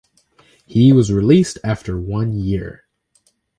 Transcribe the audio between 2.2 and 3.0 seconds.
year.